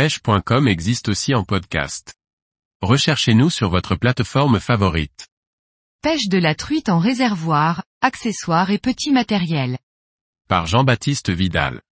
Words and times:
pêche.com 0.00 0.66
existe 0.66 1.10
aussi 1.10 1.34
en 1.34 1.44
podcast. 1.44 2.14
Recherchez-nous 2.80 3.50
sur 3.50 3.68
votre 3.68 3.96
plateforme 3.96 4.58
favorite. 4.58 5.28
Pêche 6.00 6.28
de 6.28 6.38
la 6.38 6.54
truite 6.54 6.88
en 6.88 6.98
réservoir, 6.98 7.84
accessoires 8.00 8.70
et 8.70 8.78
petits 8.78 9.10
matériels. 9.10 9.76
Par 10.48 10.64
Jean-Baptiste 10.64 11.28
Vidal. 11.28 11.82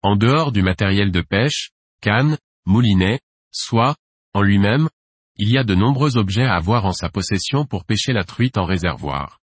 En 0.00 0.14
dehors 0.14 0.52
du 0.52 0.62
matériel 0.62 1.10
de 1.10 1.22
pêche, 1.22 1.72
canne, 2.00 2.38
moulinet, 2.66 3.18
soie, 3.50 3.96
en 4.32 4.42
lui-même, 4.42 4.88
il 5.34 5.50
y 5.50 5.58
a 5.58 5.64
de 5.64 5.74
nombreux 5.74 6.16
objets 6.16 6.46
à 6.46 6.54
avoir 6.54 6.86
en 6.86 6.92
sa 6.92 7.08
possession 7.08 7.66
pour 7.66 7.84
pêcher 7.84 8.12
la 8.12 8.22
truite 8.22 8.58
en 8.58 8.64
réservoir. 8.64 9.40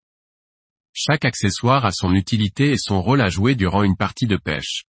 Chaque 0.93 1.25
accessoire 1.25 1.85
a 1.85 1.93
son 1.93 2.15
utilité 2.15 2.73
et 2.73 2.79
son 2.79 3.01
rôle 3.01 3.21
à 3.21 3.29
jouer 3.29 3.55
durant 3.55 3.85
une 3.85 3.97
partie 3.97 4.27
de 4.27 4.39
pêche. 4.39 4.87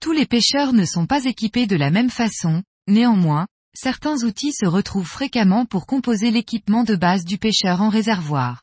Tous 0.00 0.12
les 0.12 0.26
pêcheurs 0.26 0.72
ne 0.72 0.84
sont 0.84 1.06
pas 1.06 1.24
équipés 1.24 1.66
de 1.66 1.76
la 1.76 1.90
même 1.90 2.10
façon, 2.10 2.62
néanmoins, 2.86 3.46
certains 3.74 4.24
outils 4.24 4.52
se 4.52 4.66
retrouvent 4.66 5.06
fréquemment 5.06 5.66
pour 5.66 5.86
composer 5.86 6.30
l'équipement 6.30 6.84
de 6.84 6.96
base 6.96 7.24
du 7.24 7.38
pêcheur 7.38 7.82
en 7.82 7.88
réservoir. 7.88 8.62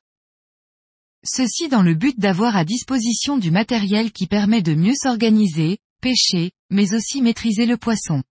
Ceci 1.26 1.70
dans 1.70 1.84
le 1.84 1.96
but 1.96 2.20
d'avoir 2.20 2.58
à 2.58 2.66
disposition 2.66 3.38
du 3.38 3.52
matériel 3.52 4.12
qui 4.12 4.28
permet 4.28 4.62
de 4.62 4.74
mieux 4.74 4.96
s'organiser, 4.96 5.78
pêcher, 6.02 6.52
mais 6.70 6.94
aussi 6.94 7.22
maîtriser 7.22 7.66
le 7.66 7.78
poisson. 7.78 8.24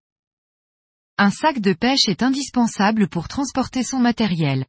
Un 1.16 1.30
sac 1.30 1.60
de 1.60 1.72
pêche 1.72 2.08
est 2.08 2.22
indispensable 2.22 3.08
pour 3.08 3.28
transporter 3.28 3.82
son 3.82 3.98
matériel. 3.98 4.66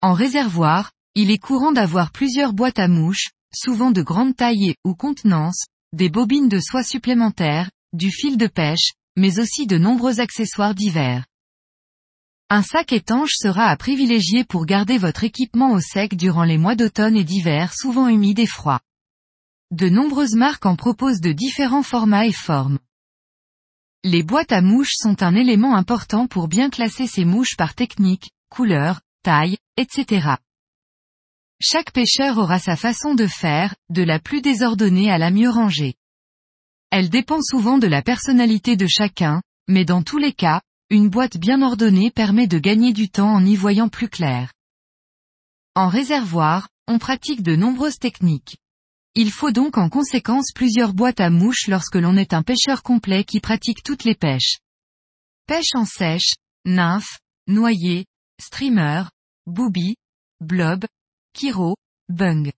En 0.00 0.12
réservoir, 0.12 0.92
il 1.14 1.30
est 1.30 1.38
courant 1.38 1.72
d'avoir 1.72 2.12
plusieurs 2.12 2.52
boîtes 2.52 2.78
à 2.78 2.88
mouches, 2.88 3.30
souvent 3.52 3.90
de 3.90 4.02
grande 4.02 4.36
taille 4.36 4.70
et, 4.70 4.76
ou 4.84 4.94
contenance, 4.94 5.66
des 5.92 6.08
bobines 6.08 6.48
de 6.48 6.60
soie 6.60 6.84
supplémentaires, 6.84 7.70
du 7.92 8.10
fil 8.10 8.36
de 8.36 8.46
pêche, 8.46 8.92
mais 9.16 9.38
aussi 9.38 9.66
de 9.66 9.78
nombreux 9.78 10.20
accessoires 10.20 10.74
divers. 10.74 11.24
Un 12.50 12.62
sac 12.62 12.92
étanche 12.92 13.34
sera 13.34 13.66
à 13.66 13.76
privilégier 13.76 14.44
pour 14.44 14.64
garder 14.64 14.96
votre 14.96 15.24
équipement 15.24 15.72
au 15.72 15.80
sec 15.80 16.16
durant 16.16 16.44
les 16.44 16.56
mois 16.56 16.76
d'automne 16.76 17.16
et 17.16 17.24
d'hiver 17.24 17.74
souvent 17.74 18.08
humides 18.08 18.38
et 18.38 18.46
froids. 18.46 18.80
De 19.70 19.88
nombreuses 19.88 20.34
marques 20.34 20.64
en 20.64 20.76
proposent 20.76 21.20
de 21.20 21.32
différents 21.32 21.82
formats 21.82 22.26
et 22.26 22.32
formes. 22.32 22.78
Les 24.02 24.22
boîtes 24.22 24.52
à 24.52 24.62
mouches 24.62 24.94
sont 24.94 25.22
un 25.22 25.34
élément 25.34 25.76
important 25.76 26.26
pour 26.26 26.48
bien 26.48 26.70
classer 26.70 27.06
ces 27.06 27.26
mouches 27.26 27.56
par 27.56 27.74
technique, 27.74 28.30
couleur, 28.48 29.00
taille, 29.22 29.58
etc. 29.76 30.36
Chaque 31.60 31.92
pêcheur 31.92 32.38
aura 32.38 32.58
sa 32.58 32.76
façon 32.76 33.14
de 33.14 33.26
faire, 33.26 33.74
de 33.90 34.02
la 34.02 34.20
plus 34.20 34.40
désordonnée 34.40 35.10
à 35.10 35.18
la 35.18 35.30
mieux 35.30 35.50
rangée. 35.50 35.96
Elle 36.90 37.10
dépend 37.10 37.40
souvent 37.42 37.78
de 37.78 37.86
la 37.86 38.02
personnalité 38.02 38.76
de 38.76 38.86
chacun, 38.86 39.42
mais 39.68 39.84
dans 39.84 40.02
tous 40.02 40.18
les 40.18 40.32
cas, 40.32 40.62
une 40.90 41.10
boîte 41.10 41.36
bien 41.36 41.60
ordonnée 41.62 42.10
permet 42.10 42.46
de 42.46 42.58
gagner 42.58 42.92
du 42.92 43.10
temps 43.10 43.34
en 43.34 43.44
y 43.44 43.56
voyant 43.56 43.88
plus 43.88 44.08
clair. 44.08 44.52
En 45.74 45.88
réservoir, 45.88 46.68
on 46.86 46.98
pratique 46.98 47.42
de 47.42 47.54
nombreuses 47.54 47.98
techniques. 47.98 48.56
Il 49.14 49.30
faut 49.30 49.50
donc 49.50 49.76
en 49.76 49.88
conséquence 49.90 50.52
plusieurs 50.54 50.94
boîtes 50.94 51.20
à 51.20 51.28
mouches 51.28 51.66
lorsque 51.68 51.96
l'on 51.96 52.16
est 52.16 52.32
un 52.32 52.42
pêcheur 52.42 52.82
complet 52.82 53.24
qui 53.24 53.40
pratique 53.40 53.82
toutes 53.82 54.04
les 54.04 54.14
pêches. 54.14 54.58
Pêche 55.46 55.74
en 55.74 55.84
sèche, 55.84 56.34
nymphe, 56.64 57.18
noyer, 57.46 58.06
streamer, 58.40 59.04
booby, 59.46 59.96
blob, 60.40 60.84
Kiro, 61.32 61.76
Bung. 62.08 62.52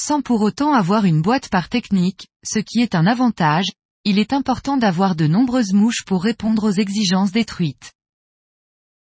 Sans 0.00 0.22
pour 0.22 0.42
autant 0.42 0.74
avoir 0.74 1.06
une 1.06 1.22
boîte 1.22 1.48
par 1.48 1.68
technique, 1.68 2.28
ce 2.44 2.60
qui 2.60 2.80
est 2.82 2.94
un 2.94 3.04
avantage, 3.04 3.66
il 4.04 4.20
est 4.20 4.32
important 4.32 4.76
d'avoir 4.76 5.16
de 5.16 5.26
nombreuses 5.26 5.72
mouches 5.72 6.04
pour 6.06 6.22
répondre 6.22 6.68
aux 6.68 6.72
exigences 6.72 7.32
des 7.32 7.44
truites. 7.44 7.92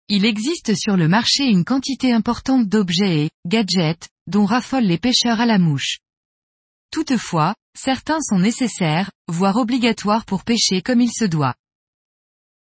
Il 0.09 0.27
existe 0.27 0.75
sur 0.75 0.99
le 0.99 1.09
marché 1.09 1.47
une 1.47 1.65
quantité 1.65 2.13
importante 2.13 2.69
d'objets 2.69 3.25
et 3.25 3.31
gadgets, 3.47 4.11
dont 4.27 4.45
raffolent 4.45 4.85
les 4.85 4.99
pêcheurs 4.99 5.41
à 5.41 5.47
la 5.47 5.59
mouche. 5.59 5.97
Toutefois, 6.91 7.55
certains 7.75 8.21
sont 8.21 8.39
nécessaires, 8.39 9.11
voire 9.29 9.57
obligatoires 9.57 10.27
pour 10.27 10.45
pêcher 10.45 10.83
comme 10.83 11.01
il 11.01 11.11
se 11.11 11.25
doit. 11.25 11.55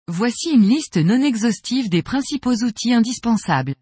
Voici 0.08 0.52
une 0.52 0.70
liste 0.70 0.98
non 0.98 1.24
exhaustive 1.24 1.90
des 1.90 2.04
principaux 2.04 2.64
outils 2.64 2.94
indispensables 2.94 3.74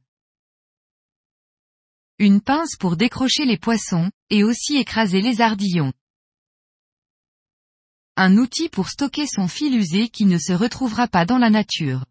une 2.19 2.41
pince 2.41 2.75
pour 2.75 2.97
décrocher 2.97 3.46
les 3.46 3.57
poissons, 3.57 4.12
et 4.30 4.44
aussi 4.44 4.75
écraser 4.75 5.22
les 5.22 5.40
ardillons. 5.40 5.94
Un 8.18 8.35
outil 8.35 8.68
pour 8.68 8.90
stocker 8.90 9.25
son 9.25 9.47
fil 9.47 9.74
usé 9.74 10.09
qui 10.09 10.25
ne 10.25 10.38
se 10.38 10.52
retrouvera 10.52 11.07
pas 11.07 11.25
dans 11.25 11.38
la 11.38 11.50
nature. 11.50 12.06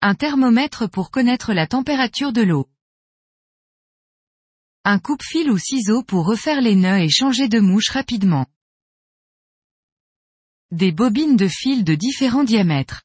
Un 0.00 0.14
thermomètre 0.14 0.88
pour 0.88 1.10
connaître 1.10 1.52
la 1.52 1.66
température 1.66 2.32
de 2.32 2.42
l'eau. 2.42 2.70
Un 4.84 5.00
coupe-fil 5.00 5.50
ou 5.50 5.58
ciseau 5.58 6.04
pour 6.04 6.24
refaire 6.26 6.60
les 6.60 6.76
nœuds 6.76 7.00
et 7.00 7.10
changer 7.10 7.48
de 7.48 7.58
mouche 7.58 7.90
rapidement. 7.90 8.46
Des 10.70 10.92
bobines 10.92 11.36
de 11.36 11.48
fil 11.48 11.82
de 11.82 11.96
différents 11.96 12.44
diamètres. 12.44 13.02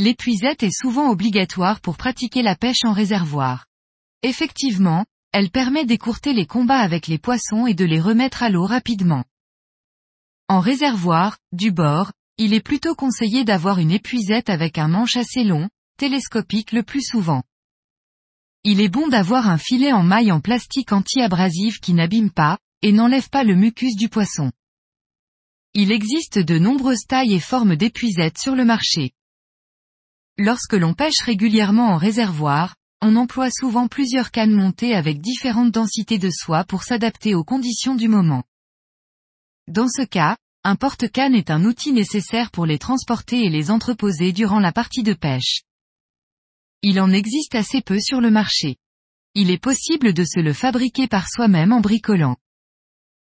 L'épuisette 0.00 0.62
est 0.62 0.74
souvent 0.74 1.10
obligatoire 1.10 1.82
pour 1.82 1.98
pratiquer 1.98 2.40
la 2.40 2.56
pêche 2.56 2.84
en 2.86 2.94
réservoir. 2.94 3.66
Effectivement, 4.22 5.04
elle 5.30 5.50
permet 5.50 5.84
d'écourter 5.84 6.32
les 6.32 6.46
combats 6.46 6.80
avec 6.80 7.06
les 7.06 7.18
poissons 7.18 7.66
et 7.66 7.74
de 7.74 7.84
les 7.84 8.00
remettre 8.00 8.42
à 8.42 8.48
l'eau 8.48 8.64
rapidement. 8.64 9.24
En 10.48 10.60
réservoir, 10.60 11.36
du 11.52 11.70
bord, 11.70 12.12
il 12.38 12.54
est 12.54 12.64
plutôt 12.64 12.94
conseillé 12.94 13.44
d'avoir 13.44 13.78
une 13.78 13.90
épuisette 13.90 14.48
avec 14.48 14.78
un 14.78 14.88
manche 14.88 15.18
assez 15.18 15.44
long, 15.44 15.68
télescopique 15.98 16.72
le 16.72 16.82
plus 16.82 17.02
souvent. 17.02 17.42
Il 18.64 18.80
est 18.80 18.88
bon 18.88 19.06
d'avoir 19.06 19.50
un 19.50 19.58
filet 19.58 19.92
en 19.92 20.02
maille 20.02 20.32
en 20.32 20.40
plastique 20.40 20.92
anti-abrasif 20.92 21.78
qui 21.78 21.92
n'abîme 21.92 22.30
pas, 22.30 22.56
et 22.80 22.92
n'enlève 22.92 23.28
pas 23.28 23.44
le 23.44 23.54
mucus 23.54 23.96
du 23.96 24.08
poisson. 24.08 24.50
Il 25.74 25.92
existe 25.92 26.38
de 26.38 26.58
nombreuses 26.58 27.04
tailles 27.06 27.34
et 27.34 27.38
formes 27.38 27.76
d'épuisettes 27.76 28.38
sur 28.38 28.56
le 28.56 28.64
marché. 28.64 29.12
Lorsque 30.42 30.72
l'on 30.72 30.94
pêche 30.94 31.20
régulièrement 31.22 31.88
en 31.88 31.98
réservoir, 31.98 32.74
on 33.02 33.16
emploie 33.16 33.50
souvent 33.50 33.88
plusieurs 33.88 34.30
cannes 34.30 34.54
montées 34.54 34.94
avec 34.94 35.20
différentes 35.20 35.70
densités 35.70 36.16
de 36.16 36.30
soie 36.30 36.64
pour 36.64 36.82
s'adapter 36.82 37.34
aux 37.34 37.44
conditions 37.44 37.94
du 37.94 38.08
moment. 38.08 38.42
Dans 39.68 39.86
ce 39.86 40.00
cas, 40.00 40.38
un 40.64 40.76
porte-canne 40.76 41.34
est 41.34 41.50
un 41.50 41.66
outil 41.66 41.92
nécessaire 41.92 42.50
pour 42.50 42.64
les 42.64 42.78
transporter 42.78 43.44
et 43.44 43.50
les 43.50 43.70
entreposer 43.70 44.32
durant 44.32 44.60
la 44.60 44.72
partie 44.72 45.02
de 45.02 45.12
pêche. 45.12 45.60
Il 46.80 47.02
en 47.02 47.12
existe 47.12 47.54
assez 47.54 47.82
peu 47.82 48.00
sur 48.00 48.22
le 48.22 48.30
marché. 48.30 48.76
Il 49.34 49.50
est 49.50 49.62
possible 49.62 50.14
de 50.14 50.24
se 50.24 50.40
le 50.40 50.54
fabriquer 50.54 51.06
par 51.06 51.28
soi-même 51.28 51.74
en 51.74 51.82
bricolant. 51.82 52.38